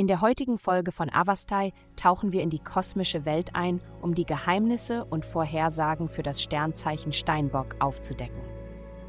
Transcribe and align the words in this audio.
In 0.00 0.06
der 0.06 0.20
heutigen 0.20 0.58
Folge 0.58 0.92
von 0.92 1.10
Avastai 1.10 1.72
tauchen 1.96 2.30
wir 2.30 2.42
in 2.42 2.50
die 2.50 2.60
kosmische 2.60 3.24
Welt 3.24 3.56
ein, 3.56 3.80
um 4.00 4.14
die 4.14 4.26
Geheimnisse 4.26 5.04
und 5.04 5.24
Vorhersagen 5.24 6.08
für 6.08 6.22
das 6.22 6.40
Sternzeichen 6.40 7.12
Steinbock 7.12 7.74
aufzudecken. 7.80 8.40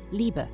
Liebe. 0.10 0.48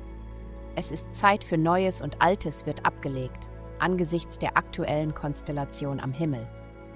Es 0.74 0.92
ist 0.92 1.14
Zeit 1.14 1.42
für 1.42 1.56
Neues 1.56 2.02
und 2.02 2.20
Altes 2.20 2.66
wird 2.66 2.84
abgelegt, 2.84 3.48
angesichts 3.78 4.38
der 4.38 4.58
aktuellen 4.58 5.14
Konstellation 5.14 6.00
am 6.00 6.12
Himmel. 6.12 6.46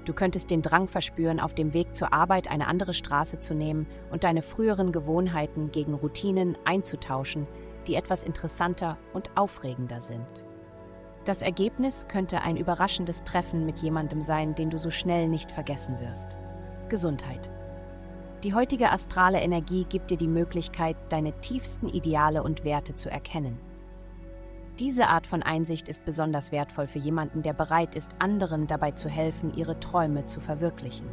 Du 0.05 0.13
könntest 0.13 0.51
den 0.51 0.61
Drang 0.61 0.87
verspüren, 0.87 1.41
auf 1.41 1.55
dem 1.55 1.73
Weg 1.73 1.95
zur 1.95 2.13
Arbeit 2.13 2.51
eine 2.51 2.67
andere 2.67 2.93
Straße 2.93 3.41
zu 3.41 3.55
nehmen 3.55 3.87
und 4.11 4.23
deine 4.23 4.43
früheren 4.43 4.93
Gewohnheiten 4.93 5.73
gegen 5.73 5.95
Routinen 5.95 6.59
einzutauschen, 6.67 7.47
die 7.87 7.95
etwas 7.95 8.23
interessanter 8.23 8.99
und 9.15 9.35
aufregender 9.35 10.03
sind. 10.03 10.45
Das 11.25 11.43
Ergebnis 11.43 12.09
könnte 12.09 12.41
ein 12.41 12.57
überraschendes 12.57 13.25
Treffen 13.25 13.67
mit 13.67 13.81
jemandem 13.81 14.23
sein, 14.23 14.55
den 14.55 14.71
du 14.71 14.79
so 14.79 14.91
schnell 14.91 15.29
nicht 15.29 15.53
vergessen 15.53 16.01
wirst. 16.01 16.37
Gesundheit. 16.89 17.51
Die 18.43 18.55
heutige 18.55 18.91
astrale 18.91 19.41
Energie 19.41 19.85
gibt 19.85 20.11
dir 20.11 20.17
die 20.17 20.27
Möglichkeit, 20.27 20.97
deine 21.11 21.39
tiefsten 21.41 21.89
Ideale 21.89 22.43
und 22.43 22.65
Werte 22.65 22.95
zu 22.95 23.11
erkennen. 23.11 23.59
Diese 24.79 25.09
Art 25.09 25.27
von 25.27 25.43
Einsicht 25.43 25.89
ist 25.89 26.07
besonders 26.07 26.53
wertvoll 26.53 26.87
für 26.87 26.99
jemanden, 26.99 27.43
der 27.43 27.53
bereit 27.53 27.95
ist, 27.95 28.13
anderen 28.19 28.67
dabei 28.67 28.93
zu 28.93 29.11
helfen, 29.11 29.53
ihre 29.55 29.79
Träume 29.79 30.25
zu 30.25 30.41
verwirklichen. 30.41 31.07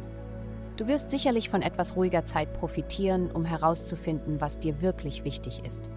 Du 0.78 0.86
wirst 0.86 1.10
sicherlich 1.10 1.50
von 1.50 1.60
etwas 1.60 1.96
ruhiger 1.96 2.24
Zeit 2.24 2.54
profitieren, 2.54 3.30
um 3.30 3.44
herauszufinden, 3.44 4.40
was 4.40 4.58
dir 4.58 4.80
wirklich 4.80 5.24
wichtig 5.24 5.62
ist. 5.66 5.90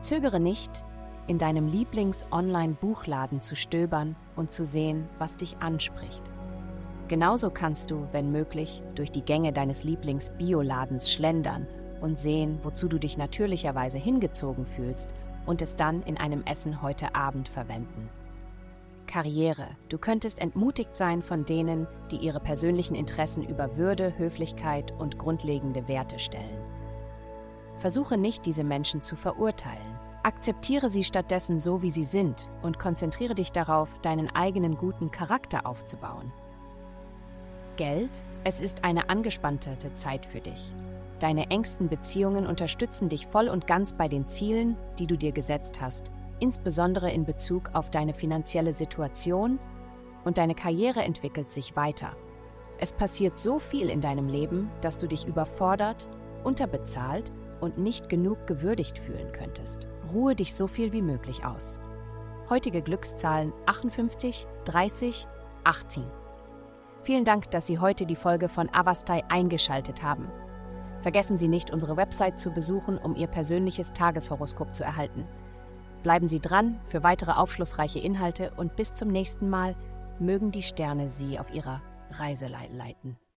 Zögere 0.00 0.40
nicht, 0.40 0.84
in 1.30 1.38
deinem 1.38 1.68
Lieblings-Online-Buchladen 1.68 3.40
zu 3.40 3.54
stöbern 3.54 4.16
und 4.34 4.50
zu 4.50 4.64
sehen, 4.64 5.08
was 5.20 5.36
dich 5.36 5.58
anspricht. 5.58 6.24
Genauso 7.06 7.50
kannst 7.50 7.92
du, 7.92 8.08
wenn 8.10 8.32
möglich, 8.32 8.82
durch 8.96 9.12
die 9.12 9.22
Gänge 9.22 9.52
deines 9.52 9.84
Lieblings-Bioladens 9.84 11.08
schlendern 11.08 11.68
und 12.00 12.18
sehen, 12.18 12.58
wozu 12.64 12.88
du 12.88 12.98
dich 12.98 13.16
natürlicherweise 13.16 13.96
hingezogen 13.96 14.66
fühlst 14.66 15.14
und 15.46 15.62
es 15.62 15.76
dann 15.76 16.02
in 16.02 16.16
einem 16.16 16.42
Essen 16.46 16.82
heute 16.82 17.14
Abend 17.14 17.48
verwenden. 17.48 18.08
Karriere. 19.06 19.68
Du 19.88 19.98
könntest 19.98 20.40
entmutigt 20.40 20.96
sein 20.96 21.22
von 21.22 21.44
denen, 21.44 21.86
die 22.10 22.16
ihre 22.16 22.40
persönlichen 22.40 22.96
Interessen 22.96 23.44
über 23.44 23.76
Würde, 23.76 24.18
Höflichkeit 24.18 24.92
und 24.98 25.16
grundlegende 25.16 25.86
Werte 25.86 26.18
stellen. 26.18 26.58
Versuche 27.78 28.18
nicht, 28.18 28.46
diese 28.46 28.64
Menschen 28.64 29.00
zu 29.00 29.14
verurteilen. 29.14 29.99
Akzeptiere 30.22 30.90
sie 30.90 31.02
stattdessen 31.02 31.58
so, 31.58 31.80
wie 31.80 31.90
sie 31.90 32.04
sind 32.04 32.46
und 32.62 32.78
konzentriere 32.78 33.34
dich 33.34 33.52
darauf, 33.52 33.98
deinen 34.00 34.28
eigenen 34.28 34.76
guten 34.76 35.10
Charakter 35.10 35.64
aufzubauen. 35.64 36.30
Geld, 37.76 38.20
es 38.44 38.60
ist 38.60 38.84
eine 38.84 39.08
angespannte 39.08 39.78
Zeit 39.94 40.26
für 40.26 40.40
dich. 40.40 40.74
Deine 41.20 41.50
engsten 41.50 41.88
Beziehungen 41.88 42.46
unterstützen 42.46 43.08
dich 43.08 43.26
voll 43.26 43.48
und 43.48 43.66
ganz 43.66 43.94
bei 43.94 44.08
den 44.08 44.26
Zielen, 44.26 44.76
die 44.98 45.06
du 45.06 45.16
dir 45.16 45.32
gesetzt 45.32 45.80
hast, 45.80 46.10
insbesondere 46.38 47.10
in 47.10 47.24
Bezug 47.24 47.70
auf 47.72 47.90
deine 47.90 48.12
finanzielle 48.12 48.74
Situation 48.74 49.58
und 50.24 50.36
deine 50.36 50.54
Karriere 50.54 51.02
entwickelt 51.02 51.50
sich 51.50 51.76
weiter. 51.76 52.14
Es 52.78 52.92
passiert 52.92 53.38
so 53.38 53.58
viel 53.58 53.88
in 53.88 54.02
deinem 54.02 54.28
Leben, 54.28 54.70
dass 54.82 54.98
du 54.98 55.06
dich 55.06 55.26
überfordert, 55.26 56.08
unterbezahlt 56.44 57.32
und 57.60 57.78
nicht 57.78 58.08
genug 58.08 58.46
gewürdigt 58.46 58.98
fühlen 58.98 59.32
könntest. 59.32 59.88
Ruhe 60.12 60.34
dich 60.34 60.54
so 60.54 60.66
viel 60.66 60.92
wie 60.92 61.02
möglich 61.02 61.44
aus. 61.44 61.80
Heutige 62.48 62.82
Glückszahlen 62.82 63.52
58, 63.66 64.46
30, 64.64 65.26
18. 65.64 66.04
Vielen 67.02 67.24
Dank, 67.24 67.50
dass 67.50 67.66
Sie 67.66 67.78
heute 67.78 68.06
die 68.06 68.16
Folge 68.16 68.48
von 68.48 68.68
Avastai 68.74 69.22
eingeschaltet 69.28 70.02
haben. 70.02 70.28
Vergessen 71.00 71.38
Sie 71.38 71.48
nicht, 71.48 71.70
unsere 71.70 71.96
Website 71.96 72.38
zu 72.38 72.50
besuchen, 72.50 72.98
um 72.98 73.16
Ihr 73.16 73.26
persönliches 73.26 73.92
Tageshoroskop 73.92 74.74
zu 74.74 74.84
erhalten. 74.84 75.26
Bleiben 76.02 76.26
Sie 76.26 76.40
dran 76.40 76.80
für 76.86 77.02
weitere 77.02 77.32
aufschlussreiche 77.32 77.98
Inhalte 77.98 78.52
und 78.56 78.76
bis 78.76 78.92
zum 78.92 79.08
nächsten 79.08 79.48
Mal 79.48 79.76
mögen 80.18 80.50
die 80.50 80.62
Sterne 80.62 81.08
Sie 81.08 81.38
auf 81.38 81.52
Ihrer 81.52 81.82
Reise 82.10 82.46
leiten. 82.46 83.16